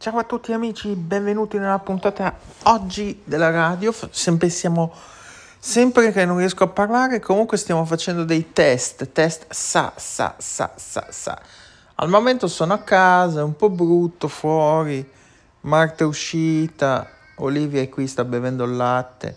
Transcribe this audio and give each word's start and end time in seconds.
Ciao 0.00 0.16
a 0.16 0.24
tutti 0.24 0.54
amici, 0.54 0.94
benvenuti 0.94 1.58
nella 1.58 1.78
puntata 1.78 2.34
oggi 2.62 3.20
della 3.22 3.50
radio. 3.50 3.94
Sempre 4.10 4.48
siamo 4.48 4.90
sempre 5.58 6.10
che 6.10 6.24
non 6.24 6.38
riesco 6.38 6.64
a 6.64 6.68
parlare, 6.68 7.20
comunque 7.20 7.58
stiamo 7.58 7.84
facendo 7.84 8.24
dei 8.24 8.50
test, 8.54 9.12
test 9.12 9.44
sa 9.50 9.92
sa 9.96 10.36
sa 10.38 10.72
sa 10.74 11.06
sa. 11.10 11.38
Al 11.96 12.08
momento 12.08 12.48
sono 12.48 12.72
a 12.72 12.78
casa, 12.78 13.40
è 13.40 13.42
un 13.42 13.54
po' 13.54 13.68
brutto 13.68 14.26
fuori. 14.26 15.06
Marta 15.60 16.04
è 16.04 16.06
uscita, 16.06 17.06
Olivia 17.34 17.82
è 17.82 17.90
qui, 17.90 18.06
sta 18.06 18.24
bevendo 18.24 18.64
il 18.64 18.76
latte. 18.76 19.36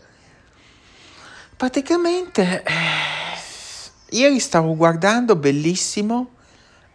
Praticamente 1.58 2.64
eh, 2.64 4.16
ieri 4.16 4.40
stavo 4.40 4.78
guardando 4.78 5.36
bellissimo 5.36 6.36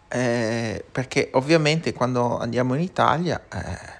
eh, 0.09 0.83
perché 0.91 1.29
ovviamente 1.33 1.93
quando 1.93 2.39
andiamo 2.39 2.73
in 2.73 2.81
Italia 2.81 3.39
eh, 3.47 3.97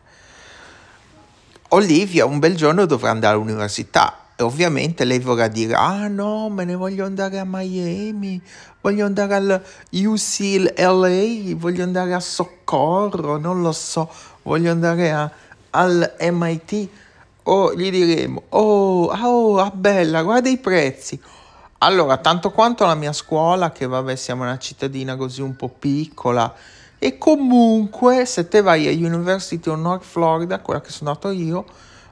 Olivia 1.70 2.26
un 2.26 2.40
bel 2.40 2.56
giorno 2.56 2.86
dovrà 2.86 3.12
andare 3.12 3.36
all'università 3.36 4.26
e 4.36 4.42
ovviamente 4.42 5.06
lei 5.06 5.20
vorrà 5.20 5.48
dire 5.48 5.76
ah 5.76 6.08
no 6.08 6.50
me 6.50 6.66
ne 6.66 6.74
voglio 6.74 7.06
andare 7.06 7.38
a 7.38 7.46
Miami 7.46 8.42
voglio 8.82 9.06
andare 9.06 9.36
al 9.36 9.64
UCLA 9.92 11.56
voglio 11.56 11.84
andare 11.84 12.14
a 12.16 12.20
Soccorro 12.20 13.38
non 13.38 13.62
lo 13.62 13.72
so 13.72 14.10
voglio 14.42 14.72
andare 14.72 15.12
a, 15.12 15.32
al 15.72 16.16
MIT 16.20 16.90
o 17.44 17.76
gli 17.76 17.92
diremo 17.92 18.44
oh, 18.50 19.06
oh 19.06 19.60
ah 19.60 19.72
bella 19.72 20.24
guarda 20.24 20.50
i 20.50 20.58
prezzi 20.58 21.22
allora, 21.82 22.18
tanto 22.18 22.52
quanto 22.52 22.86
la 22.86 22.96
mia 22.96 23.14
scuola, 23.14 23.72
che 23.72 23.88
vabbè 23.88 24.16
siamo 24.18 24.44
una 24.44 24.58
cittadina 24.58 25.16
così 25.16 25.42
un 25.42 25.56
po' 25.56 25.70
piccola, 25.70 26.54
e 26.98 27.18
comunque 27.18 28.26
se 28.26 28.50
te 28.50 28.62
vai 28.62 28.88
a 28.88 28.92
University 28.92 29.70
of 29.70 29.80
North 29.80 30.04
Florida, 30.04 30.60
quella 30.60 30.82
che 30.82 30.92
sono 30.92 31.12
andato 31.12 31.32
io, 31.32 31.66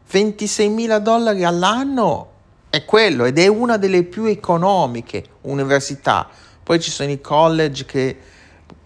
26 0.10 0.70
mila 0.70 1.00
dollari 1.00 1.44
all'anno 1.44 2.32
è 2.70 2.86
quello 2.86 3.26
ed 3.26 3.38
è 3.40 3.48
una 3.48 3.76
delle 3.76 4.04
più 4.04 4.24
economiche 4.24 5.26
università. 5.42 6.30
Poi 6.64 6.80
ci 6.80 6.90
sono 6.90 7.12
i 7.12 7.20
college 7.20 7.84
che 7.84 8.18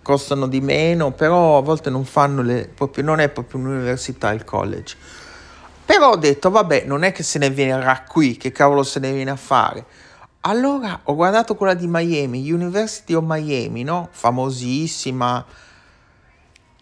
costano 0.02 0.48
di 0.48 0.62
meno, 0.62 1.12
però 1.12 1.60
a 1.60 1.62
volte 1.62 1.92
non 1.92 2.06
fanno 2.06 2.42
le, 2.42 2.68
proprio, 2.74 3.04
non 3.04 3.20
è 3.20 3.30
proprio 3.30 3.60
un'università 3.60 4.32
il 4.32 4.44
college. 4.44 4.98
Però 5.86 6.10
ho 6.10 6.18
detto, 6.18 6.50
vabbè, 6.50 6.86
non 6.86 7.04
è 7.04 7.12
che 7.12 7.22
se 7.22 7.38
ne 7.38 7.52
viene 7.52 8.04
qui, 8.08 8.36
che 8.36 8.52
cavolo 8.52 8.82
se 8.82 9.00
ne 9.00 9.12
viene 9.12 9.30
a 9.30 9.36
fare 9.36 9.86
allora 10.42 11.02
ho 11.04 11.16
guardato 11.16 11.56
quella 11.56 11.74
di 11.74 11.88
Miami, 11.88 12.52
University 12.52 13.14
of 13.14 13.24
Miami, 13.26 13.84
no? 13.84 14.10
Famosissima. 14.12 15.46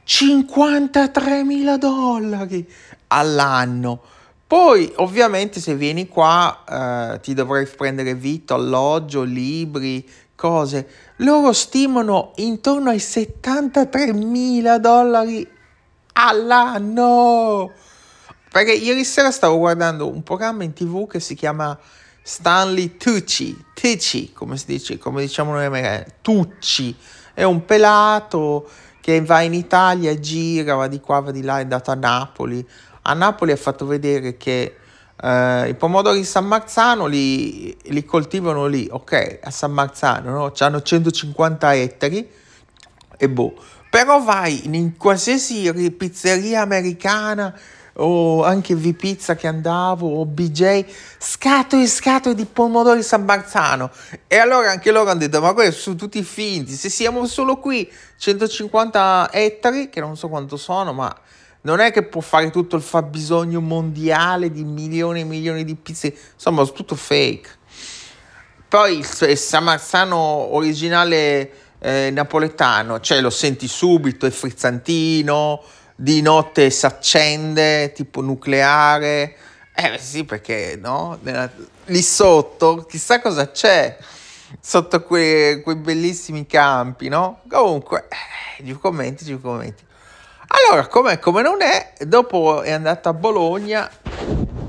53 0.03 1.43
mila 1.43 1.77
dollari 1.77 2.67
all'anno. 3.07 4.01
Poi, 4.47 4.91
ovviamente, 4.95 5.59
se 5.59 5.75
vieni 5.75 6.07
qua 6.07 6.63
eh, 6.67 7.19
ti 7.19 7.33
dovrai 7.33 7.67
prendere 7.67 8.16
vitto, 8.16 8.55
alloggio, 8.55 9.21
libri, 9.21 10.09
cose. 10.35 10.88
Loro 11.17 11.53
stimano 11.53 12.31
intorno 12.38 12.89
ai 12.89 12.99
73 12.99 14.13
mila 14.13 14.79
dollari 14.79 15.47
all'anno. 16.13 17.71
Perché 18.51 18.71
ieri 18.71 19.03
sera 19.03 19.29
stavo 19.29 19.57
guardando 19.57 20.09
un 20.09 20.23
programma 20.23 20.63
in 20.63 20.73
tv 20.73 21.07
che 21.07 21.19
si 21.19 21.35
chiama 21.35 21.77
Stanley 22.30 22.95
Tucci, 22.95 23.58
Tucci, 23.73 24.33
come 24.33 24.55
si 24.55 24.66
dice, 24.67 24.99
come 24.99 25.22
diciamo 25.22 25.53
noi 25.53 25.66
americani, 25.66 26.05
Tucci, 26.22 26.95
è 27.33 27.41
un 27.41 27.66
pelato 27.66 28.69
che 29.02 29.19
va 29.23 29.41
in 29.41 29.55
Italia, 29.55 30.13
gira, 30.19 30.75
va 30.75 30.88
di 30.88 31.00
qua, 31.00 31.22
va 31.22 31.31
di 31.31 31.41
là, 31.41 31.57
è 31.57 31.63
andato 31.63 31.89
a 31.89 31.95
Napoli. 31.95 32.63
A 33.02 33.13
Napoli 33.16 33.52
ha 33.52 33.55
fatto 33.55 33.88
vedere 33.88 34.38
che 34.38 34.75
eh, 35.19 35.69
i 35.69 35.73
pomodori 35.73 36.19
di 36.19 36.23
San 36.23 36.45
Marzano 36.45 37.07
li, 37.07 37.75
li, 37.85 38.05
coltivano 38.05 38.67
lì, 38.67 38.88
ok, 38.88 39.40
a 39.41 39.50
San 39.50 39.72
Marzano, 39.72 40.29
no? 40.29 40.53
Hanno 40.56 40.81
150 40.84 41.73
ettari 41.73 42.29
e 43.17 43.28
boh. 43.28 43.56
Però 43.90 44.22
vai 44.22 44.67
in 44.67 44.97
qualsiasi 44.97 45.73
pizzeria 45.97 46.61
americana 46.61 47.59
o 47.99 48.43
anche 48.43 48.75
V-Pizza 48.75 49.35
che 49.35 49.47
andavo, 49.47 50.07
o 50.07 50.25
BJ, 50.25 50.85
scatole 51.17 51.83
e 51.83 51.87
scatole 51.87 52.35
di 52.35 52.45
pomodori 52.45 53.03
San 53.03 53.25
Barzano. 53.25 53.91
E 54.27 54.37
allora 54.37 54.71
anche 54.71 54.91
loro 54.91 55.09
hanno 55.09 55.19
detto, 55.19 55.41
ma 55.41 55.53
questi 55.53 55.81
sono 55.81 55.95
tutti 55.95 56.23
finti, 56.23 56.73
se 56.73 56.89
siamo 56.89 57.25
solo 57.27 57.57
qui 57.57 57.89
150 58.17 59.31
ettari, 59.31 59.89
che 59.89 59.99
non 59.99 60.17
so 60.17 60.27
quanto 60.27 60.57
sono, 60.57 60.93
ma 60.93 61.15
non 61.61 61.79
è 61.79 61.91
che 61.91 62.03
può 62.03 62.21
fare 62.21 62.49
tutto 62.51 62.75
il 62.75 62.81
fabbisogno 62.81 63.59
mondiale 63.59 64.49
di 64.51 64.63
milioni 64.63 65.21
e 65.21 65.25
milioni 65.25 65.63
di 65.66 65.75
pizze, 65.75 66.16
insomma, 66.33 66.63
è 66.63 66.71
tutto 66.71 66.95
fake. 66.95 67.57
Poi 68.69 68.99
il 68.99 69.37
San 69.37 69.63
Marzano 69.63 70.17
originale 70.17 71.51
eh, 71.79 72.11
napoletano, 72.11 72.99
cioè 72.99 73.19
lo 73.19 73.29
senti 73.29 73.67
subito, 73.67 74.25
è 74.25 74.29
frizzantino, 74.29 75.61
di 76.01 76.21
notte 76.21 76.69
si 76.69 76.85
accende, 76.85 77.91
tipo 77.91 78.21
nucleare. 78.21 79.35
Eh 79.75 79.97
sì, 79.97 80.23
perché 80.23 80.79
no? 80.81 81.19
Nella, 81.23 81.49
lì 81.85 82.01
sotto, 82.01 82.85
chissà 82.87 83.19
cosa 83.19 83.51
c'è 83.51 83.97
sotto 84.61 85.03
quei, 85.03 85.61
quei 85.61 85.75
bellissimi 85.75 86.45
campi, 86.45 87.09
no? 87.09 87.41
Comunque, 87.49 88.07
eh, 88.57 88.77
commenti, 88.77 89.25
giù 89.25 89.41
commenti. 89.41 89.83
Allora, 90.47 90.87
come, 90.87 91.19
come 91.19 91.41
non 91.41 91.61
è, 91.61 91.93
dopo 92.05 92.61
è 92.61 92.71
andata 92.71 93.09
a 93.09 93.13
Bologna, 93.13 93.89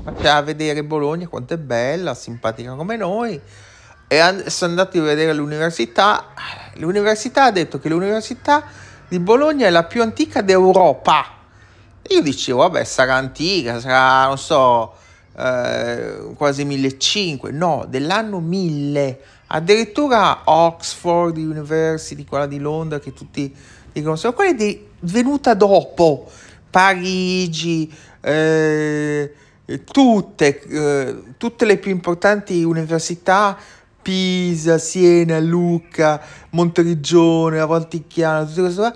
faceva 0.03 0.41
vedere 0.41 0.83
Bologna 0.83 1.27
quanto 1.27 1.53
è 1.53 1.57
bella, 1.57 2.13
simpatica 2.13 2.73
come 2.73 2.97
noi, 2.97 3.39
e 4.07 4.17
and- 4.17 4.47
sono 4.47 4.71
andati 4.71 4.97
a 4.97 5.03
vedere 5.03 5.33
l'università. 5.33 6.33
L'università 6.75 7.45
ha 7.45 7.51
detto 7.51 7.79
che 7.79 7.87
l'università 7.87 8.89
di 9.11 9.19
Bologna 9.19 9.67
è 9.67 9.69
la 9.69 9.83
più 9.83 10.01
antica 10.01 10.41
d'Europa. 10.41 11.25
Io 12.07 12.21
dicevo, 12.21 12.59
vabbè, 12.59 12.85
sarà 12.85 13.15
antica, 13.15 13.77
sarà, 13.81 14.27
non 14.27 14.37
so, 14.37 14.93
eh, 15.37 16.31
quasi 16.37 16.63
1500. 16.63 17.49
No, 17.51 17.85
dell'anno 17.89 18.39
1000. 18.39 19.19
Addirittura 19.47 20.43
Oxford 20.45 21.35
University, 21.35 22.23
quella 22.23 22.45
di 22.45 22.57
Londra, 22.57 22.99
che 22.99 23.11
tutti 23.11 23.53
dicono, 23.91 24.15
sono 24.15 24.31
quelle 24.31 24.55
di, 24.55 24.87
venuta 25.01 25.55
dopo. 25.55 26.31
Parigi, 26.69 27.93
eh, 28.21 29.33
tutte, 29.91 30.61
eh, 30.61 31.23
tutte 31.35 31.65
le 31.65 31.77
più 31.79 31.91
importanti 31.91 32.63
università 32.63 33.57
Pisa, 34.01 34.77
Siena, 34.77 35.39
Lucca, 35.39 36.21
Monteriggione, 36.51 37.57
la 37.57 37.65
Valticchiana, 37.65 38.45
tutte 38.45 38.61
queste 38.61 38.81
cose, 38.81 38.95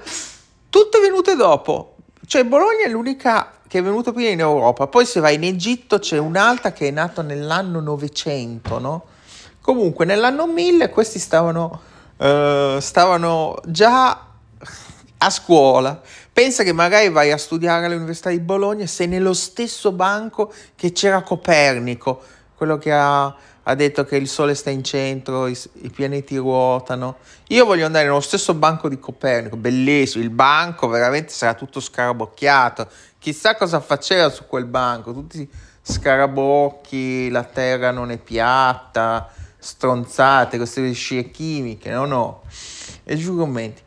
tutte 0.70 1.00
venute 1.00 1.36
dopo. 1.36 1.96
Cioè 2.26 2.44
Bologna 2.44 2.86
è 2.86 2.90
l'unica 2.90 3.52
che 3.68 3.80
è 3.80 3.84
venuta 3.84 4.12
prima 4.12 4.30
in 4.30 4.40
Europa. 4.40 4.88
Poi 4.88 5.06
se 5.06 5.20
vai 5.20 5.36
in 5.36 5.44
Egitto 5.44 6.00
c'è 6.00 6.18
un'altra 6.18 6.72
che 6.72 6.88
è 6.88 6.92
nata 6.92 7.22
nell'anno 7.22 7.80
900, 7.80 8.80
no? 8.80 9.06
Comunque 9.62 10.06
nell'anno 10.06 10.48
1000 10.48 10.90
questi 10.90 11.20
stavano, 11.20 11.82
uh, 12.18 12.80
stavano 12.80 13.58
già 13.66 14.28
a 15.18 15.30
scuola. 15.30 16.00
Pensa 16.32 16.64
che 16.64 16.72
magari 16.72 17.10
vai 17.10 17.32
a 17.32 17.38
studiare 17.38 17.86
all'Università 17.86 18.30
di 18.30 18.40
Bologna 18.40 18.86
sei 18.86 19.08
nello 19.08 19.34
stesso 19.34 19.92
banco 19.92 20.54
che 20.76 20.92
c'era 20.92 21.22
Copernico, 21.22 22.22
quello 22.56 22.78
che 22.78 22.92
ha 22.92 23.36
ha 23.68 23.76
detto 23.76 24.04
che 24.06 24.16
il 24.16 24.28
Sole 24.28 24.54
sta 24.54 24.70
in 24.70 24.84
centro, 24.84 25.48
i, 25.48 25.58
i, 25.82 25.90
pianeti 25.90 26.38
ruotano. 26.38 27.18
Io 27.48 27.66
voglio 27.66 27.86
andare 27.86 28.06
nello 28.06 28.20
stesso 28.20 28.54
banco 28.54 28.88
di 28.90 29.00
Copernico, 29.00 29.58
bellissimo, 29.58 30.24
il 30.24 30.30
banco 30.30 30.88
veramente 30.88 31.32
sarà 31.32 31.56
tutto 31.56 31.80
scarabocchiato. 31.80 32.88
Chissà 33.18 33.56
cosa 33.56 33.80
faceva 33.80 34.30
su 34.30 34.46
quel 34.46 34.66
banco, 34.66 35.14
tutti 35.14 35.50
scarabocchi, 35.82 37.30
la 37.30 37.44
terra 37.44 37.90
non 37.90 38.12
è 38.12 38.18
piatta, 38.18 39.32
stronzate, 39.58 40.58
queste 40.58 40.92
scie 40.92 41.32
chimiche, 41.32 41.90
no 41.90 42.06
no. 42.06 42.44
E 43.04 43.16
giù 43.16 43.36
commenti. 43.36 43.82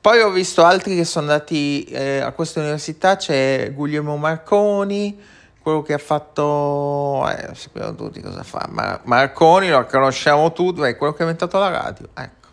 Poi 0.00 0.20
ho 0.20 0.30
visto 0.30 0.64
altri 0.64 0.96
che 0.96 1.04
sono 1.04 1.30
andati 1.30 1.84
eh, 1.84 2.20
a 2.20 2.32
questa 2.32 2.60
università, 2.60 3.16
c'è 3.16 3.72
Guglielmo 3.74 4.16
Marconi, 4.16 5.20
quello 5.68 5.82
che 5.82 5.92
ha 5.92 5.98
fatto, 5.98 7.28
eh, 7.28 7.54
sappiamo 7.54 7.94
tutti 7.94 8.22
cosa 8.22 8.42
fa, 8.42 8.66
Mar- 8.70 9.00
Marconi 9.04 9.68
lo 9.68 9.84
conosciamo 9.84 10.50
tutti, 10.54 10.80
è 10.80 10.96
quello 10.96 11.12
che 11.12 11.18
ha 11.18 11.26
inventato 11.26 11.58
la 11.58 11.68
radio, 11.68 12.08
ecco. 12.14 12.48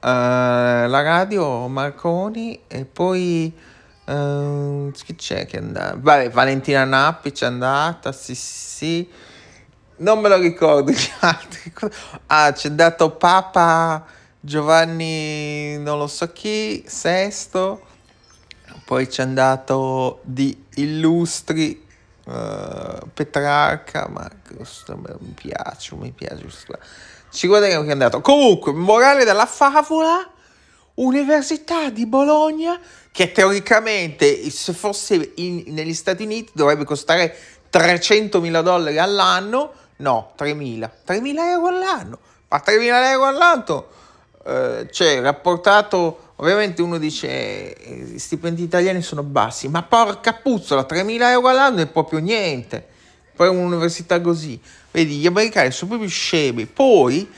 Uh, 0.00 0.88
la 0.88 1.02
radio 1.02 1.68
Marconi 1.68 2.62
e 2.66 2.84
poi 2.84 3.56
uh, 4.06 4.90
chi 4.92 5.14
c'è 5.14 5.46
che 5.46 5.58
è 5.58 5.60
andata? 5.60 5.96
Vabbè, 5.96 6.30
Valentina 6.30 6.84
Nappi 6.84 7.30
c'è 7.30 7.46
andata, 7.46 8.10
sì 8.10 8.34
sì, 8.34 9.08
non 9.98 10.18
me 10.18 10.28
lo 10.28 10.38
ricordo 10.38 10.90
gli 10.90 11.10
altri. 11.20 11.72
Ah, 12.26 12.50
c'è 12.50 12.68
andato 12.68 13.12
Papa 13.12 14.04
Giovanni 14.40 15.78
non 15.78 15.98
lo 15.98 16.08
so 16.08 16.32
chi, 16.32 16.82
Sesto 16.84 17.82
poi 18.84 19.06
c'è 19.06 19.22
andato 19.22 20.20
di 20.24 20.64
illustri 20.74 21.86
uh, 22.28 23.08
Petrarca, 23.12 24.08
ma 24.08 24.28
mi 25.18 25.34
piace, 25.34 25.94
mi 25.96 26.12
piace. 26.12 26.46
Ci 27.30 27.46
guardiamo 27.46 27.82
che 27.82 27.88
è 27.88 27.92
andato. 27.92 28.20
Comunque, 28.20 28.72
morale 28.72 29.24
della 29.24 29.46
favola, 29.46 30.30
Università 30.94 31.90
di 31.90 32.06
Bologna, 32.06 32.78
che 33.12 33.32
teoricamente 33.32 34.48
se 34.50 34.72
fosse 34.72 35.32
in, 35.36 35.64
negli 35.68 35.94
Stati 35.94 36.22
Uniti 36.24 36.52
dovrebbe 36.54 36.84
costare 36.84 37.36
300 37.70 38.40
mila 38.40 38.62
dollari 38.62 38.98
all'anno, 38.98 39.72
no, 39.96 40.32
3.000, 40.38 40.90
3.000 41.06 41.38
euro 41.50 41.66
all'anno, 41.66 42.18
ma 42.48 42.62
3.000 42.64 43.10
euro 43.10 43.24
all'anno, 43.26 43.86
eh, 44.44 44.88
cioè 44.90 45.20
rapportato, 45.20 46.27
ovviamente 46.40 46.82
uno 46.82 46.98
dice 46.98 47.74
eh, 47.74 47.94
gli 47.94 48.18
stipendi 48.18 48.62
italiani 48.62 49.02
sono 49.02 49.22
bassi, 49.22 49.68
ma 49.68 49.82
porca 49.82 50.34
puzzola, 50.34 50.86
3.000 50.88 51.20
euro 51.30 51.48
all'anno 51.48 51.80
è 51.80 51.86
proprio 51.86 52.18
niente, 52.18 52.86
poi 53.34 53.48
un'università 53.48 54.20
così, 54.20 54.60
vedi, 54.90 55.16
gli 55.16 55.26
americani 55.26 55.70
sono 55.70 55.90
proprio 55.90 56.10
scemi, 56.10 56.66
poi 56.66 57.28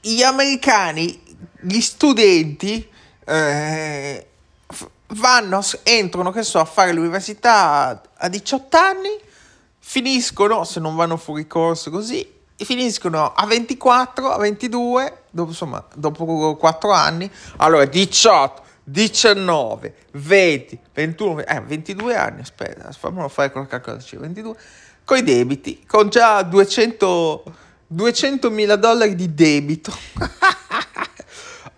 gli 0.00 0.22
americani, 0.22 1.20
gli 1.60 1.80
studenti, 1.80 2.88
eh, 3.24 4.26
vanno, 5.08 5.62
entrano, 5.82 6.30
che 6.32 6.42
so, 6.42 6.58
a 6.58 6.64
fare 6.64 6.92
l'università 6.92 8.02
a 8.14 8.28
18 8.28 8.76
anni, 8.76 9.18
finiscono, 9.78 10.64
se 10.64 10.80
non 10.80 10.96
vanno 10.96 11.16
fuori 11.16 11.46
corso 11.46 11.90
così, 11.90 12.39
finiscono 12.64 13.32
a 13.32 13.46
24, 13.46 14.30
a 14.30 14.38
22, 14.38 15.22
dopo, 15.30 15.50
insomma, 15.50 15.84
dopo 15.94 16.56
4 16.56 16.90
anni, 16.92 17.30
allora 17.56 17.84
18, 17.84 18.62
19, 18.84 19.94
20, 20.12 20.78
21, 20.92 21.44
eh, 21.44 21.60
22 21.60 22.16
anni, 22.16 22.40
aspetta, 22.40 22.90
fammelo 22.92 23.28
fare 23.28 23.50
qualche 23.50 23.80
cosa, 23.80 24.18
22, 24.18 24.56
con 25.04 25.18
i 25.18 25.22
debiti, 25.22 25.84
con 25.86 26.08
già 26.08 26.42
200, 26.42 27.44
200 27.86 28.50
mila 28.50 28.76
dollari 28.76 29.14
di 29.14 29.34
debito. 29.34 29.92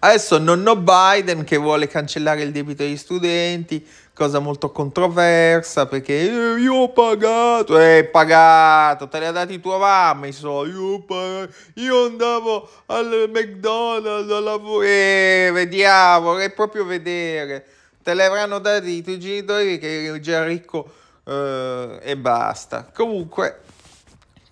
Adesso 0.05 0.39
nonno 0.39 0.75
Biden 0.75 1.45
che 1.45 1.57
vuole 1.57 1.87
cancellare 1.87 2.43
il 2.43 2.51
debito 2.51 2.83
degli 2.83 2.97
studenti, 2.97 3.87
cosa 4.13 4.41
molto 4.41 4.73
controversa 4.73 5.87
perché 5.87 6.23
eh, 6.23 6.61
io 6.61 6.75
ho 6.75 6.89
pagato, 6.91 7.79
eh, 7.79 8.09
pagato, 8.11 9.07
te 9.07 9.21
li 9.21 9.27
ha 9.27 9.31
dati 9.31 9.61
tua 9.61 9.79
mamma 9.79 10.27
i 10.27 10.33
soldi, 10.33 10.75
io, 10.77 11.49
io 11.75 12.07
andavo 12.07 12.69
al 12.87 13.31
McDonald's 13.33 14.33
a 14.33 14.41
lavorare, 14.41 15.47
eh, 15.47 15.51
vediamo, 15.53 16.33
vorrei 16.33 16.51
proprio 16.51 16.85
vedere, 16.85 17.65
te 18.03 18.13
li 18.13 18.23
avranno 18.23 18.59
dati 18.59 18.97
i 18.97 19.03
tuoi 19.05 19.21
genitori 19.21 19.79
che 19.79 20.07
eri 20.07 20.21
già 20.21 20.43
ricco 20.43 20.85
eh, 21.25 22.01
e 22.03 22.17
basta. 22.17 22.91
Comunque 22.93 23.61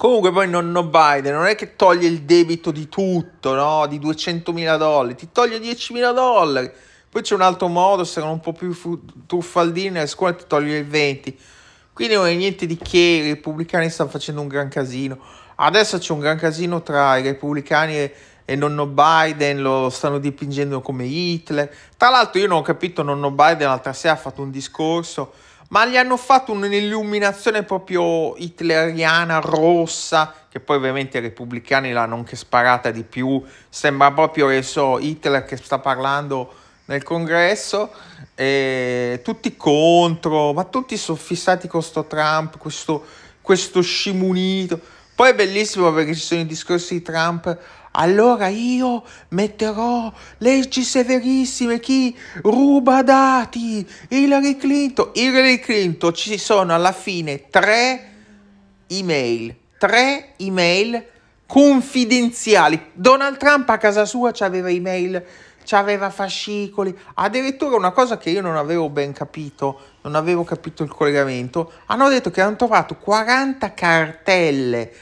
Comunque 0.00 0.32
poi 0.32 0.49
nonno 0.49 0.85
Biden 0.85 1.35
non 1.35 1.44
è 1.44 1.55
che 1.55 1.76
toglie 1.76 2.08
il 2.08 2.23
debito 2.23 2.70
di 2.70 2.88
tutto, 2.88 3.52
no? 3.52 3.87
Di 3.87 3.99
200 3.99 4.50
mila 4.50 4.79
dollari, 4.79 5.14
ti 5.14 5.29
toglie 5.31 5.61
10 5.61 5.93
mila 5.93 6.12
dollari. 6.12 6.70
Poi 7.11 7.20
c'è 7.20 7.35
un 7.35 7.43
altro 7.43 7.69
modo, 7.69 8.05
se 8.05 8.20
non 8.20 8.31
un 8.31 8.41
po' 8.41 8.55
più 8.55 8.75
truffaldini, 9.26 9.91
nelle 9.91 10.06
scuole 10.06 10.37
ti 10.37 10.44
toglie 10.47 10.79
il 10.79 10.87
20. 10.87 11.38
Quindi 11.93 12.14
non 12.14 12.29
è 12.29 12.35
niente 12.35 12.64
di 12.64 12.79
che, 12.79 12.97
i 12.97 13.29
repubblicani 13.29 13.91
stanno 13.91 14.08
facendo 14.08 14.41
un 14.41 14.49
gran 14.49 14.70
casino. 14.70 15.19
Adesso 15.56 15.99
c'è 15.99 16.12
un 16.14 16.20
gran 16.20 16.38
casino 16.38 16.82
tra 16.82 17.19
i 17.19 17.23
repubblicani 17.23 17.99
e, 17.99 18.14
e 18.47 18.56
nonno 18.56 18.87
Biden, 18.87 19.61
lo 19.61 19.91
stanno 19.91 20.19
dipingendo 20.19 20.81
come 20.81 21.05
Hitler. 21.05 21.70
Tra 21.99 22.08
l'altro 22.08 22.41
io 22.41 22.47
non 22.47 22.56
ho 22.56 22.62
capito, 22.62 23.02
nonno 23.02 23.31
Biden 23.32 23.69
l'altra 23.69 23.93
sera 23.93 24.14
ha 24.14 24.17
fatto 24.17 24.41
un 24.41 24.50
discorso 24.50 25.35
ma 25.70 25.87
gli 25.87 25.96
hanno 25.96 26.17
fatto 26.17 26.52
un'illuminazione 26.52 27.62
proprio 27.62 28.34
hitleriana, 28.37 29.38
rossa, 29.38 30.34
che 30.49 30.58
poi 30.58 30.76
ovviamente 30.76 31.19
i 31.19 31.20
repubblicani 31.20 31.93
l'hanno 31.93 32.17
anche 32.17 32.34
sparata 32.34 32.90
di 32.90 33.05
più, 33.05 33.43
sembra 33.69 34.11
proprio 34.11 34.49
che 34.49 34.62
so, 34.62 34.99
Hitler 34.99 35.44
che 35.44 35.56
sta 35.56 35.78
parlando 35.78 36.52
nel 36.87 37.05
congresso, 37.05 37.93
e 38.34 39.20
tutti 39.22 39.56
contro, 39.56 40.52
ma 40.52 40.64
tutti 40.64 40.96
sono 40.96 41.19
fissati 41.19 41.69
con 41.69 41.82
sto 41.82 42.05
Trump, 42.05 42.58
questo, 42.58 43.05
questo 43.40 43.81
scimunito. 43.81 44.81
Poi 45.14 45.31
è 45.31 45.34
bellissimo 45.34 45.93
perché 45.93 46.14
ci 46.14 46.20
sono 46.20 46.40
i 46.40 46.46
discorsi 46.46 46.94
di 46.94 47.02
Trump 47.02 47.56
allora 47.92 48.48
io 48.48 49.02
metterò 49.31 50.12
leggi 50.38 50.82
severissime. 50.82 51.81
Chi 51.81 52.16
ruba 52.42 53.02
dati? 53.02 53.87
Hillary 54.08 54.56
Clinton. 54.56 55.10
Hillary 55.14 55.58
Clinton 55.58 56.14
ci 56.14 56.38
sono 56.38 56.75
alla 56.75 56.92
fine 56.92 57.48
tre 57.48 58.08
email, 58.87 59.54
tre 59.78 60.34
email 60.37 61.04
confidenziali. 61.46 62.90
Donald 62.92 63.37
Trump 63.38 63.69
a 63.69 63.78
casa 63.78 64.04
sua 64.04 64.32
aveva 64.38 64.70
email, 64.70 65.25
aveva 65.70 66.10
fascicoli, 66.10 66.96
addirittura 67.14 67.76
una 67.76 67.90
cosa 67.90 68.19
che 68.19 68.31
io 68.31 68.40
non 68.40 68.56
avevo 68.56 68.88
ben 68.88 69.12
capito, 69.12 69.81
non 70.02 70.14
avevo 70.14 70.44
capito 70.44 70.82
il 70.82 70.90
collegamento, 70.90 71.72
hanno 71.87 72.08
detto 72.08 72.31
che 72.31 72.40
hanno 72.40 72.56
trovato 72.56 72.96
40 72.96 73.75
cartelle 73.75 74.92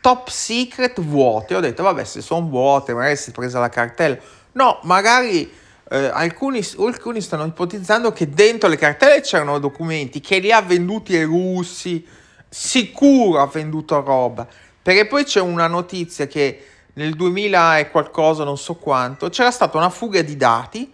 top 0.00 0.28
secret 0.28 1.00
vuote. 1.00 1.54
Ho 1.54 1.60
detto, 1.60 1.82
vabbè, 1.82 2.04
se 2.04 2.20
sono 2.20 2.46
vuote, 2.46 2.94
magari 2.94 3.16
si 3.16 3.30
è 3.30 3.32
presa 3.32 3.58
la 3.58 3.68
cartella. 3.68 4.16
No, 4.52 4.80
magari 4.82 5.50
eh, 5.90 6.10
alcuni, 6.12 6.62
alcuni 6.78 7.20
stanno 7.20 7.44
ipotizzando 7.44 8.12
che 8.12 8.28
dentro 8.28 8.68
le 8.68 8.76
cartelle 8.76 9.20
c'erano 9.20 9.58
documenti 9.58 10.20
che 10.20 10.38
li 10.38 10.52
ha 10.52 10.62
venduti 10.62 11.16
ai 11.16 11.24
russi. 11.24 12.06
Sicuro 12.48 13.40
ha 13.40 13.46
venduto 13.46 14.00
roba. 14.00 14.46
Perché 14.82 15.06
poi 15.06 15.24
c'è 15.24 15.40
una 15.40 15.66
notizia 15.66 16.26
che 16.26 16.64
nel 16.94 17.14
2000 17.14 17.78
e 17.78 17.90
qualcosa, 17.90 18.44
non 18.44 18.58
so 18.58 18.74
quanto, 18.74 19.28
c'era 19.28 19.50
stata 19.50 19.76
una 19.76 19.90
fuga 19.90 20.22
di 20.22 20.36
dati 20.36 20.92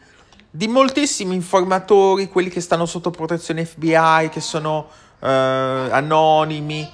di 0.50 0.68
moltissimi 0.68 1.34
informatori, 1.34 2.28
quelli 2.28 2.48
che 2.48 2.60
stanno 2.60 2.86
sotto 2.86 3.10
protezione 3.10 3.64
FBI, 3.64 4.28
che 4.30 4.40
sono 4.40 4.88
eh, 5.18 5.26
anonimi 5.28 6.88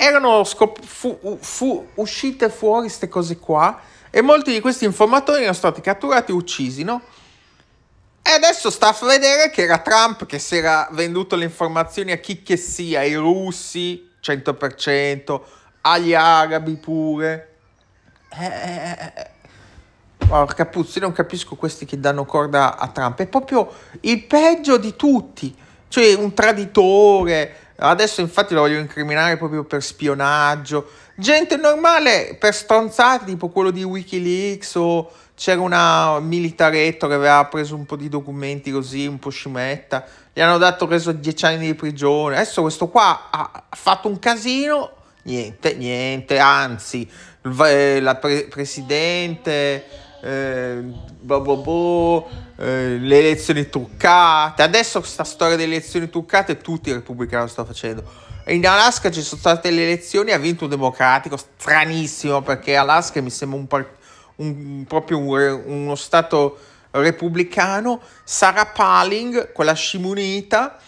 erano 0.00 0.44
scop- 0.44 0.82
fu- 0.82 1.38
fu- 1.40 1.86
uscite 1.96 2.48
fuori 2.48 2.86
queste 2.86 3.08
cose 3.08 3.36
qua 3.36 3.78
e 4.08 4.22
molti 4.22 4.50
di 4.50 4.60
questi 4.60 4.86
informatori 4.86 5.40
erano 5.40 5.52
stati 5.52 5.82
catturati 5.82 6.30
e 6.30 6.34
uccisi, 6.34 6.82
no? 6.84 7.02
E 8.22 8.30
adesso 8.30 8.70
sta 8.70 8.88
a 8.88 9.06
vedere 9.06 9.50
che 9.50 9.62
era 9.62 9.78
Trump 9.78 10.24
che 10.24 10.38
si 10.38 10.56
era 10.56 10.88
venduto 10.92 11.36
le 11.36 11.44
informazioni 11.44 12.12
a 12.12 12.16
chi 12.16 12.42
che 12.42 12.56
sia, 12.56 13.00
ai 13.00 13.14
russi 13.14 14.10
100%, 14.22 15.40
agli 15.82 16.14
arabi 16.14 16.76
pure. 16.76 17.56
Eh, 18.38 18.44
eh, 18.44 18.90
eh. 18.90 19.12
eh. 19.16 19.28
Porca 20.26 20.64
puzza, 20.66 20.98
io 20.98 21.06
non 21.06 21.12
capisco 21.12 21.56
questi 21.56 21.84
che 21.84 21.98
danno 22.00 22.24
corda 22.24 22.78
a 22.78 22.88
Trump. 22.88 23.20
È 23.20 23.26
proprio 23.26 23.70
il 24.00 24.24
peggio 24.24 24.78
di 24.78 24.96
tutti. 24.96 25.54
Cioè, 25.88 26.14
un 26.14 26.32
traditore, 26.34 27.69
Adesso 27.80 28.20
infatti 28.20 28.54
lo 28.54 28.60
voglio 28.60 28.78
incriminare 28.78 29.36
proprio 29.36 29.64
per 29.64 29.82
spionaggio. 29.82 30.90
Gente 31.14 31.56
normale 31.56 32.36
per 32.38 32.54
stronzate, 32.54 33.24
tipo 33.24 33.48
quello 33.48 33.70
di 33.70 33.82
Wikileaks 33.82 34.74
o 34.76 35.10
c'era 35.34 35.60
una 35.60 36.20
militaretto 36.20 37.08
che 37.08 37.14
aveva 37.14 37.44
preso 37.46 37.74
un 37.74 37.86
po' 37.86 37.96
di 37.96 38.10
documenti 38.10 38.70
così, 38.70 39.06
un 39.06 39.18
po' 39.18 39.30
scimetta. 39.30 40.04
Gli 40.32 40.40
hanno 40.40 40.58
dato 40.58 40.86
reso 40.86 41.12
10 41.12 41.44
anni 41.46 41.66
di 41.66 41.74
prigione. 41.74 42.36
Adesso 42.36 42.60
questo 42.60 42.88
qua 42.88 43.28
ha 43.30 43.64
fatto 43.70 44.08
un 44.08 44.18
casino. 44.18 44.92
Niente, 45.22 45.74
niente, 45.74 46.38
anzi, 46.38 47.08
la 47.42 48.16
pre- 48.16 48.48
presidente 48.48 50.08
eh, 50.22 50.82
boh, 51.20 51.40
boh, 51.40 51.56
boh, 51.56 52.28
eh, 52.58 52.98
le 52.98 53.18
elezioni 53.18 53.68
truccate. 53.68 54.62
Adesso 54.62 55.00
questa 55.00 55.24
storia 55.24 55.56
delle 55.56 55.74
elezioni 55.74 56.08
truccate 56.08 56.58
tutti 56.58 56.90
i 56.90 56.92
repubblicani 56.92 57.44
lo 57.44 57.48
stanno 57.48 57.66
facendo. 57.68 58.28
In 58.46 58.66
Alaska 58.66 59.10
ci 59.10 59.22
sono 59.22 59.40
state 59.40 59.70
le 59.70 59.82
elezioni, 59.82 60.32
ha 60.32 60.38
vinto 60.38 60.64
un 60.64 60.70
democratico, 60.70 61.36
stranissimo 61.36 62.42
perché 62.42 62.76
Alaska 62.76 63.20
mi 63.20 63.30
sembra 63.30 63.58
un, 63.58 63.66
par- 63.66 63.96
un 64.36 64.84
proprio 64.88 65.18
un, 65.18 65.62
uno 65.66 65.94
stato 65.94 66.58
repubblicano. 66.90 68.00
Sarah 68.24 68.66
Palin, 68.66 69.50
quella 69.52 69.74
scimunita, 69.74 70.78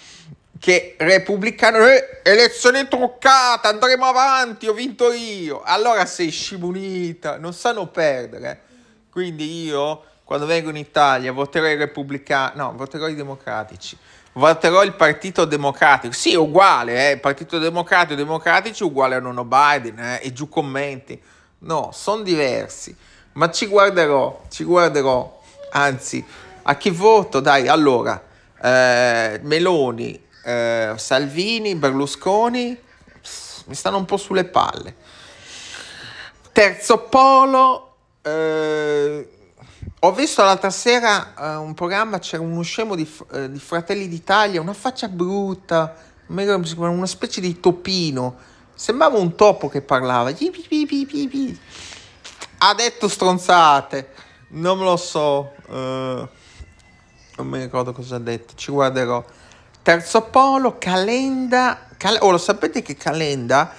che 0.58 0.96
repubblicano, 0.98 1.86
eh, 1.86 2.20
elezioni 2.22 2.86
truccate, 2.88 3.68
andremo 3.68 4.06
avanti, 4.06 4.66
ho 4.66 4.72
vinto 4.72 5.12
io. 5.12 5.62
Allora 5.62 6.04
sei 6.06 6.30
scimunita, 6.30 7.36
non 7.36 7.52
sanno 7.52 7.86
perdere. 7.86 8.70
Quindi 9.12 9.64
io, 9.64 10.02
quando 10.24 10.46
vengo 10.46 10.70
in 10.70 10.76
Italia, 10.76 11.32
voterò 11.32 11.66
i 11.66 11.76
repubblicani, 11.76 12.52
no, 12.56 12.72
voterò 12.74 13.08
i 13.08 13.14
democratici. 13.14 13.94
Voterò 14.32 14.82
il 14.82 14.94
Partito 14.94 15.44
Democratico. 15.44 16.14
Sì, 16.14 16.34
uguale, 16.34 17.10
eh, 17.10 17.18
Partito 17.18 17.58
Democratico, 17.58 18.14
democratici 18.14 18.82
uguale 18.82 19.16
a 19.16 19.20
Nono 19.20 19.44
Biden, 19.44 19.98
eh, 19.98 20.20
e 20.22 20.32
giù 20.32 20.48
commenti. 20.48 21.20
No, 21.58 21.90
sono 21.92 22.22
diversi. 22.22 22.96
Ma 23.32 23.50
ci 23.50 23.66
guarderò, 23.66 24.44
ci 24.48 24.64
guarderò. 24.64 25.40
Anzi, 25.72 26.24
a 26.62 26.74
chi 26.76 26.88
voto? 26.88 27.40
Dai, 27.40 27.68
allora, 27.68 28.18
eh, 28.62 29.40
Meloni, 29.42 30.18
eh, 30.42 30.94
Salvini, 30.96 31.74
Berlusconi, 31.74 32.78
mi 33.66 33.74
stanno 33.74 33.98
un 33.98 34.06
po' 34.06 34.16
sulle 34.16 34.44
palle. 34.44 34.96
Terzo 36.52 36.96
polo, 37.00 37.91
eh, 38.22 39.28
ho 40.00 40.12
visto 40.12 40.42
l'altra 40.42 40.70
sera 40.70 41.34
eh, 41.34 41.56
un 41.56 41.74
programma, 41.74 42.18
c'era 42.18 42.42
uno 42.42 42.62
scemo 42.62 42.94
di, 42.94 43.08
eh, 43.32 43.50
di, 43.50 43.58
Fratelli 43.58 44.08
d'Italia, 44.08 44.60
una 44.60 44.72
faccia 44.72 45.08
brutta, 45.08 45.94
una 46.26 47.06
specie 47.06 47.40
di 47.40 47.60
topino, 47.60 48.36
sembrava 48.74 49.18
un 49.18 49.34
topo 49.34 49.68
che 49.68 49.82
parlava. 49.82 50.30
Ha 52.58 52.74
detto 52.74 53.08
stronzate, 53.08 54.12
non 54.50 54.78
lo 54.78 54.96
so, 54.96 55.52
uh, 55.66 55.74
non 55.74 56.28
mi 57.38 57.58
ricordo 57.60 57.92
cosa 57.92 58.16
ha 58.16 58.20
detto, 58.20 58.54
ci 58.54 58.70
guarderò. 58.70 59.24
Terzo 59.82 60.22
polo, 60.22 60.78
Calenda, 60.78 61.88
Cal- 61.96 62.18
oh 62.20 62.30
lo 62.30 62.38
sapete 62.38 62.82
che 62.82 62.96
Calenda 62.96 63.72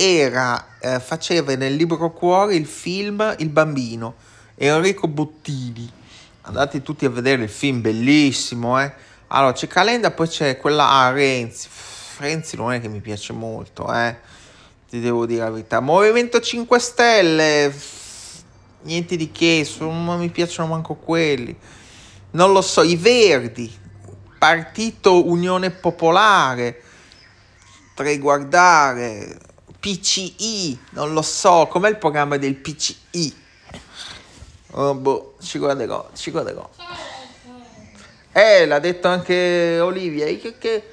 era, 0.00 0.76
eh, 0.78 1.00
faceva 1.00 1.56
nel 1.56 1.74
libro 1.74 2.12
Cuore 2.12 2.54
il 2.54 2.66
film 2.66 3.34
Il 3.38 3.48
bambino, 3.48 4.14
Enrico 4.54 5.08
Bottini. 5.08 5.90
Andate 6.42 6.82
tutti 6.82 7.04
a 7.04 7.10
vedere 7.10 7.42
il 7.42 7.48
film, 7.48 7.80
bellissimo, 7.80 8.80
eh. 8.80 8.92
Allora, 9.26 9.52
c'è 9.52 9.66
Calenda, 9.66 10.12
poi 10.12 10.28
c'è 10.28 10.56
quella 10.56 10.84
a 10.84 11.06
ah, 11.06 11.10
Renzi. 11.10 11.68
Renzi 12.18 12.56
non 12.56 12.72
è 12.72 12.80
che 12.80 12.86
mi 12.86 13.00
piace 13.00 13.32
molto, 13.32 13.92
eh. 13.92 14.16
Ti 14.88 15.00
devo 15.00 15.26
dire 15.26 15.42
la 15.42 15.50
verità. 15.50 15.80
Movimento 15.80 16.38
5 16.38 16.78
Stelle, 16.78 17.74
niente 18.82 19.16
di 19.16 19.32
che, 19.32 19.68
non 19.80 20.16
mi 20.16 20.28
piacciono 20.30 20.68
manco 20.68 20.94
quelli. 20.94 21.56
Non 22.30 22.52
lo 22.52 22.62
so, 22.62 22.82
i 22.82 22.94
Verdi, 22.94 23.76
Partito 24.38 25.28
Unione 25.28 25.70
Popolare, 25.72 26.80
potrei 27.94 28.18
guardare, 28.18 29.47
PCI, 29.80 30.78
non 30.90 31.12
lo 31.12 31.22
so, 31.22 31.66
com'è 31.68 31.88
il 31.88 31.98
programma 31.98 32.36
del 32.36 32.56
PCI? 32.56 33.46
Oh, 34.72 34.94
boh, 34.94 35.36
ci 35.40 35.58
guarderò, 35.58 36.10
ci 36.14 36.30
guarderò. 36.30 36.68
Eh, 38.32 38.66
l'ha 38.66 38.78
detto 38.78 39.08
anche 39.08 39.80
Olivia, 39.80 40.26
che, 40.26 40.58
che, 40.58 40.90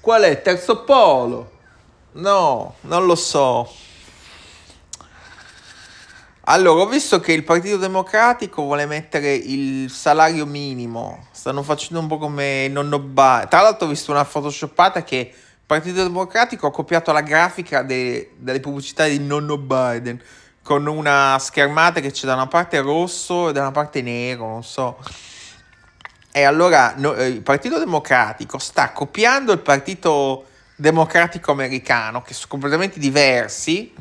qual 0.00 0.22
è? 0.22 0.42
Terzo 0.42 0.82
polo? 0.84 1.50
No, 2.12 2.74
non 2.82 3.06
lo 3.06 3.14
so. 3.14 3.70
Allora, 6.46 6.82
ho 6.82 6.86
visto 6.86 7.20
che 7.20 7.32
il 7.32 7.44
Partito 7.44 7.76
Democratico 7.76 8.62
vuole 8.62 8.84
mettere 8.84 9.32
il 9.32 9.88
salario 9.90 10.44
minimo. 10.44 11.28
Stanno 11.30 11.62
facendo 11.62 12.00
un 12.00 12.08
po' 12.08 12.18
come 12.18 12.66
nonno 12.66 12.98
Biden. 12.98 13.48
Tra 13.48 13.60
l'altro 13.60 13.86
ho 13.86 13.90
visto 13.90 14.10
una 14.10 14.24
photoshoppata 14.24 15.04
che 15.04 15.32
Partito 15.72 16.02
Democratico 16.02 16.66
ha 16.66 16.70
copiato 16.70 17.12
la 17.12 17.22
grafica 17.22 17.80
de- 17.80 18.32
delle 18.36 18.60
pubblicità 18.60 19.06
di 19.06 19.18
nonno 19.18 19.56
Biden 19.56 20.20
con 20.62 20.86
una 20.86 21.38
schermata 21.40 22.00
che 22.00 22.10
c'è 22.10 22.26
da 22.26 22.34
una 22.34 22.46
parte 22.46 22.78
rosso 22.82 23.48
e 23.48 23.52
da 23.54 23.62
una 23.62 23.70
parte 23.70 24.02
nero, 24.02 24.46
non 24.48 24.62
so. 24.62 24.98
E 26.30 26.42
allora 26.42 26.92
no, 26.98 27.14
eh, 27.14 27.28
il 27.28 27.40
Partito 27.40 27.78
Democratico 27.78 28.58
sta 28.58 28.92
copiando 28.92 29.50
il 29.52 29.60
Partito 29.60 30.44
Democratico 30.76 31.52
americano, 31.52 32.20
che 32.20 32.34
sono 32.34 32.48
completamente 32.48 33.00
diversi, 33.00 33.94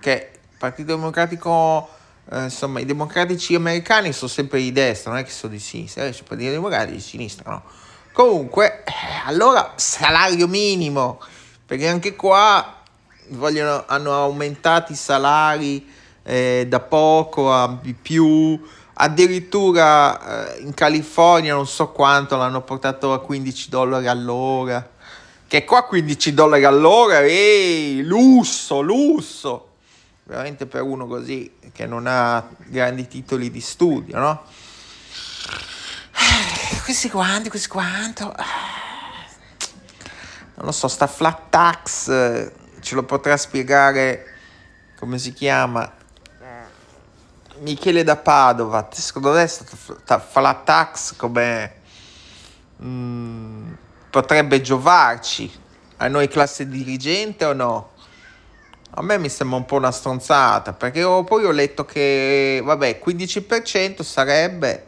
che 0.00 0.30
Partito 0.56 0.94
Democratico, 0.94 1.90
eh, 2.30 2.44
insomma, 2.44 2.80
i 2.80 2.86
democratici 2.86 3.54
americani 3.54 4.14
sono 4.14 4.30
sempre 4.30 4.60
di 4.60 4.72
destra, 4.72 5.10
non 5.10 5.20
è 5.20 5.24
che 5.24 5.30
sono 5.30 5.52
di 5.52 5.60
sinistra, 5.60 6.04
eh, 6.04 6.08
il 6.08 6.24
Democratico 6.38 6.96
di 6.96 7.02
sinistra, 7.02 7.50
no? 7.50 7.62
Comunque, 8.18 8.82
eh, 8.82 8.92
allora, 9.26 9.74
salario 9.76 10.48
minimo, 10.48 11.20
perché 11.64 11.86
anche 11.86 12.16
qua 12.16 12.82
vogliono, 13.28 13.84
hanno 13.86 14.12
aumentato 14.12 14.90
i 14.90 14.96
salari 14.96 15.88
eh, 16.24 16.66
da 16.68 16.80
poco 16.80 17.52
a 17.52 17.78
di 17.80 17.94
più, 17.94 18.60
addirittura 18.94 20.56
eh, 20.56 20.62
in 20.62 20.74
California 20.74 21.54
non 21.54 21.68
so 21.68 21.90
quanto 21.90 22.36
l'hanno 22.36 22.62
portato 22.62 23.12
a 23.12 23.20
15 23.20 23.68
dollari 23.68 24.08
all'ora, 24.08 24.90
che 25.46 25.64
qua 25.64 25.84
15 25.84 26.34
dollari 26.34 26.64
all'ora, 26.64 27.20
ehi, 27.20 28.02
lusso, 28.02 28.80
lusso. 28.80 29.68
Veramente 30.24 30.66
per 30.66 30.82
uno 30.82 31.06
così 31.06 31.52
che 31.72 31.86
non 31.86 32.08
ha 32.08 32.44
grandi 32.66 33.06
titoli 33.06 33.48
di 33.48 33.60
studio, 33.60 34.18
no? 34.18 34.42
Questi 36.88 37.10
quanti, 37.10 37.50
questi 37.50 37.68
quanto. 37.68 38.34
Non 40.54 40.64
lo 40.64 40.72
so, 40.72 40.88
sta 40.88 41.06
flat 41.06 41.50
tax 41.50 42.06
ce 42.80 42.94
lo 42.94 43.02
potrà 43.02 43.36
spiegare 43.36 44.24
come 44.98 45.18
si 45.18 45.34
chiama 45.34 45.92
Michele 47.58 48.04
da 48.04 48.16
Padova. 48.16 48.88
Secondo 48.90 49.34
te 49.34 49.46
sta 49.46 50.18
flat 50.18 50.64
tax 50.64 51.14
come 51.16 51.72
mm, 52.82 53.72
potrebbe 54.08 54.62
giovarci 54.62 55.52
a 55.98 56.08
noi 56.08 56.26
classe 56.28 56.66
dirigente 56.66 57.44
o 57.44 57.52
no? 57.52 57.90
A 58.92 59.02
me 59.02 59.18
mi 59.18 59.28
sembra 59.28 59.58
un 59.58 59.66
po' 59.66 59.76
una 59.76 59.92
stronzata, 59.92 60.72
perché 60.72 61.04
ho, 61.04 61.22
poi 61.22 61.44
ho 61.44 61.50
letto 61.50 61.84
che, 61.84 62.62
vabbè, 62.64 63.02
15% 63.04 64.00
sarebbe, 64.00 64.87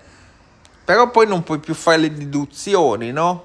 però 0.90 1.09
poi 1.09 1.25
non 1.25 1.44
puoi 1.44 1.61
più 1.61 1.73
fare 1.73 1.99
le 1.99 2.12
deduzioni, 2.12 3.12
no? 3.12 3.44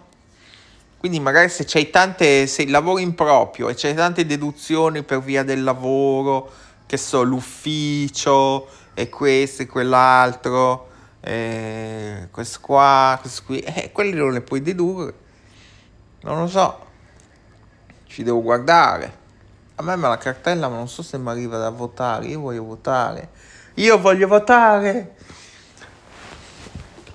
Quindi 0.98 1.20
magari 1.20 1.48
se 1.48 1.64
c'hai 1.64 1.92
tante, 1.92 2.48
se 2.48 2.68
lavori 2.68 3.04
in 3.04 3.14
proprio 3.14 3.70
e 3.70 3.76
c'hai 3.76 3.94
tante 3.94 4.26
deduzioni 4.26 5.04
per 5.04 5.20
via 5.20 5.44
del 5.44 5.62
lavoro, 5.62 6.52
che 6.88 6.98
so, 6.98 7.22
l'ufficio 7.22 8.68
e 8.96 9.10
questo 9.10 9.62
e 9.62 9.68
quell'altro, 9.68 10.90
eh, 11.20 12.30
questo 12.32 12.58
qua, 12.62 13.16
questo 13.22 13.44
qui, 13.46 13.60
eh, 13.60 13.92
quelli 13.92 14.14
non 14.14 14.32
le 14.32 14.42
puoi 14.42 14.64
dedurre. 14.64 15.14
Non 16.22 16.40
lo 16.40 16.48
so, 16.48 16.80
ci 18.08 18.24
devo 18.24 18.42
guardare. 18.42 19.18
A 19.76 19.84
me 19.84 19.96
me 19.96 20.08
la 20.08 20.18
cartella, 20.18 20.68
ma 20.68 20.78
non 20.78 20.90
so 20.90 21.04
se 21.04 21.20
mi 21.20 21.30
arriva 21.30 21.60
da 21.60 21.70
votare. 21.70 22.26
Io 22.26 22.40
voglio 22.40 22.64
votare. 22.64 23.30
Io 23.76 24.00
voglio 24.00 24.28
votare 24.28 25.15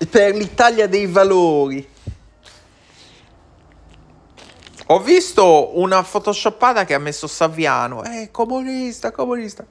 per 0.09 0.35
l'Italia 0.35 0.87
dei 0.87 1.07
valori. 1.07 1.87
Ho 4.87 4.99
visto 4.99 5.79
una 5.79 6.03
photoshoppata 6.03 6.83
che 6.83 6.93
ha 6.93 6.99
messo 6.99 7.25
Saviano. 7.25 8.03
Eh, 8.03 8.29
comunista, 8.29 9.11
comunista. 9.11 9.65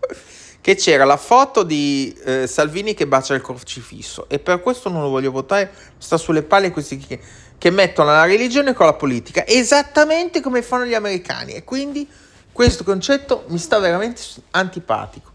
Che 0.63 0.75
c'era 0.77 1.05
la 1.05 1.19
foto 1.19 1.63
di 1.63 2.19
eh, 2.25 2.47
Salvini 2.47 2.95
che 2.95 3.07
bacia 3.07 3.35
il 3.35 3.43
crocifisso. 3.43 4.27
E 4.29 4.39
per 4.39 4.63
questo 4.63 4.89
non 4.89 5.03
lo 5.03 5.09
voglio 5.09 5.31
votare. 5.31 5.73
Sta 5.99 6.17
sulle 6.17 6.43
palle 6.43 6.71
questi 6.71 6.97
che, 6.97 7.21
che 7.59 7.71
mettono 7.71 8.13
la 8.13 8.25
religione 8.25 8.73
con 8.73 8.87
la 8.87 8.95
politica. 8.95 9.47
Esattamente 9.47 10.41
come 10.41 10.63
fanno 10.63 10.87
gli 10.87 10.95
americani. 10.95 11.53
E 11.53 11.65
quindi 11.65 12.09
questo 12.51 12.83
concetto 12.83 13.45
mi 13.49 13.59
sta 13.59 13.79
veramente 13.79 14.23
antipatico. 14.53 15.33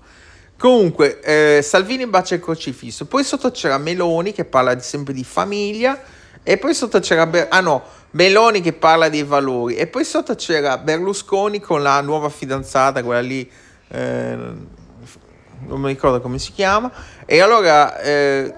Comunque, 0.57 1.19
eh, 1.21 1.61
Salvini 1.61 2.07
bacia 2.07 2.35
il 2.35 2.41
crocifisso, 2.41 3.05
poi 3.05 3.23
sotto 3.23 3.51
c'era 3.51 3.77
Meloni 3.77 4.31
che 4.31 4.45
parla 4.45 4.79
sempre 4.79 5.13
di 5.13 5.23
famiglia, 5.23 6.01
e 6.43 6.57
poi 6.57 6.73
sotto 6.73 6.99
c'era, 6.99 7.25
Ber- 7.25 7.47
ah 7.49 7.59
no, 7.59 7.83
Meloni 8.11 8.61
che 8.61 8.73
parla 8.73 9.09
dei 9.09 9.23
valori, 9.23 9.75
e 9.75 9.87
poi 9.87 10.05
sotto 10.05 10.35
c'era 10.35 10.77
Berlusconi 10.77 11.59
con 11.59 11.81
la 11.81 11.99
nuova 12.01 12.29
fidanzata, 12.29 13.03
quella 13.03 13.21
lì, 13.21 13.49
eh, 13.89 14.35
non 14.35 15.81
mi 15.81 15.87
ricordo 15.87 16.21
come 16.21 16.39
si 16.39 16.51
chiama, 16.51 16.91
e 17.25 17.41
allora 17.41 17.99
eh, 17.99 18.53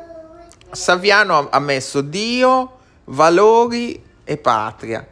Saviano 0.71 1.47
ha 1.49 1.59
messo 1.59 2.01
Dio, 2.01 2.77
valori 3.05 4.03
e 4.23 4.37
patria. 4.37 5.05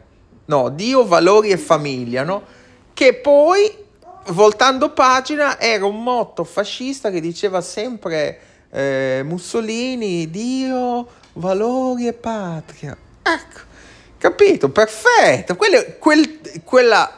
No, 0.46 0.68
Dio, 0.68 1.04
valori 1.04 1.50
e 1.50 1.56
famiglia, 1.56 2.22
no? 2.22 2.44
che 2.96 3.12
poi, 3.12 3.70
voltando 4.28 4.90
pagina, 4.90 5.58
era 5.58 5.86
un 5.86 6.02
motto 6.02 6.44
fascista 6.44 7.10
che 7.10 7.20
diceva 7.20 7.60
sempre 7.60 8.40
eh, 8.70 9.22
Mussolini, 9.24 10.30
Dio, 10.30 11.06
valori 11.34 12.06
e 12.06 12.12
patria. 12.12 12.96
Ecco, 13.22 13.60
capito? 14.18 14.68
Perfetto. 14.70 15.56
Quelle, 15.56 15.98
quel, 15.98 16.62
quella, 16.64 17.16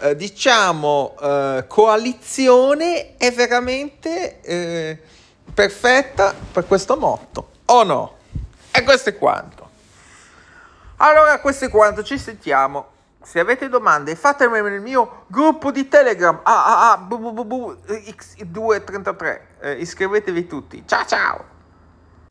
eh, 0.00 0.16
diciamo, 0.16 1.14
eh, 1.20 1.64
coalizione 1.66 3.16
è 3.16 3.32
veramente 3.32 4.40
eh, 4.40 4.98
perfetta 5.52 6.34
per 6.52 6.66
questo 6.66 6.96
motto, 6.96 7.48
o 7.66 7.82
no? 7.82 8.16
E 8.70 8.82
questo 8.82 9.10
è 9.10 9.18
quanto. 9.18 9.70
Allora, 10.96 11.40
questo 11.40 11.64
è 11.64 11.68
quanto, 11.68 12.02
ci 12.02 12.16
sentiamo. 12.16 12.86
Se 13.22 13.38
avete 13.40 13.68
domande 13.68 14.16
fatemele 14.16 14.70
nel 14.70 14.80
mio 14.80 15.24
gruppo 15.26 15.70
di 15.70 15.88
Telegram 15.88 16.40
AAA 16.42 17.06
X233. 17.86 19.40
Eh, 19.60 19.72
iscrivetevi 19.80 20.46
tutti. 20.46 20.82
Ciao 20.86 21.04
ciao! 21.04 21.61